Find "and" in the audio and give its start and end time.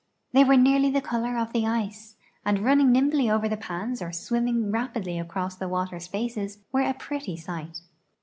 2.43-2.65